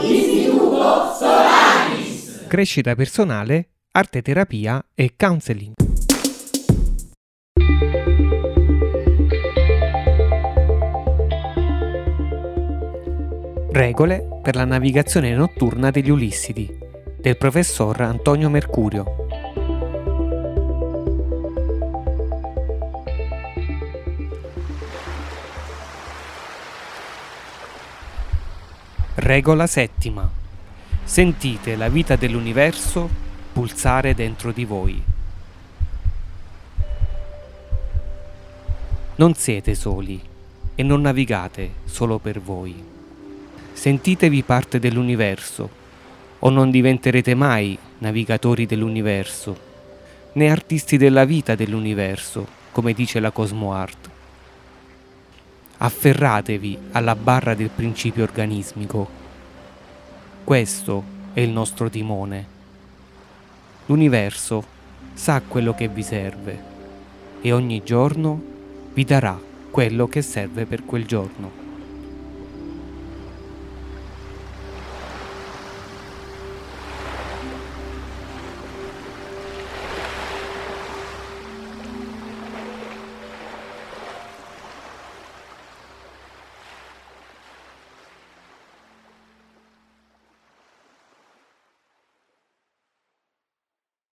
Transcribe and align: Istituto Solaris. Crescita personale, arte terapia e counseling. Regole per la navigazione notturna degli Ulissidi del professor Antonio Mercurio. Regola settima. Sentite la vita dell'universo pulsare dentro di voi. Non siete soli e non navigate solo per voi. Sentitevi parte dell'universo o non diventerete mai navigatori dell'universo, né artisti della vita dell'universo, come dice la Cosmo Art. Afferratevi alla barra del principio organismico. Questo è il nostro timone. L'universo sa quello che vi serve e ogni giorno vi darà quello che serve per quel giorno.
Istituto 0.00 1.14
Solaris. 1.18 2.46
Crescita 2.48 2.94
personale, 2.94 3.70
arte 3.92 4.22
terapia 4.22 4.84
e 4.94 5.14
counseling. 5.16 5.74
Regole 13.72 14.40
per 14.42 14.54
la 14.54 14.64
navigazione 14.64 15.34
notturna 15.34 15.90
degli 15.90 16.08
Ulissidi 16.08 16.84
del 17.20 17.36
professor 17.36 18.00
Antonio 18.00 18.48
Mercurio. 18.48 19.25
Regola 29.18 29.66
settima. 29.66 30.30
Sentite 31.02 31.74
la 31.74 31.88
vita 31.88 32.16
dell'universo 32.16 33.08
pulsare 33.50 34.14
dentro 34.14 34.52
di 34.52 34.66
voi. 34.66 35.02
Non 39.14 39.32
siete 39.32 39.74
soli 39.74 40.20
e 40.74 40.82
non 40.82 41.00
navigate 41.00 41.70
solo 41.86 42.18
per 42.18 42.42
voi. 42.42 42.74
Sentitevi 43.72 44.42
parte 44.42 44.78
dell'universo 44.78 45.70
o 46.40 46.50
non 46.50 46.70
diventerete 46.70 47.34
mai 47.34 47.76
navigatori 48.00 48.66
dell'universo, 48.66 49.58
né 50.34 50.50
artisti 50.50 50.98
della 50.98 51.24
vita 51.24 51.54
dell'universo, 51.54 52.46
come 52.70 52.92
dice 52.92 53.18
la 53.18 53.30
Cosmo 53.30 53.72
Art. 53.72 54.05
Afferratevi 55.78 56.78
alla 56.92 57.14
barra 57.14 57.54
del 57.54 57.68
principio 57.68 58.22
organismico. 58.22 59.06
Questo 60.42 61.04
è 61.34 61.40
il 61.40 61.50
nostro 61.50 61.90
timone. 61.90 62.46
L'universo 63.86 64.64
sa 65.12 65.42
quello 65.46 65.74
che 65.74 65.88
vi 65.88 66.02
serve 66.02 66.62
e 67.42 67.52
ogni 67.52 67.82
giorno 67.84 68.42
vi 68.94 69.04
darà 69.04 69.38
quello 69.70 70.08
che 70.08 70.22
serve 70.22 70.64
per 70.64 70.84
quel 70.86 71.04
giorno. 71.04 71.65